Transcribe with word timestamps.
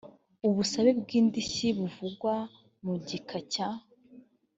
ubusabe 0.47 0.91
bw 0.99 1.09
indishyi 1.19 1.67
buvugwa 1.77 2.33
mu 2.83 2.93
gika 3.07 3.39
cya 3.51 3.67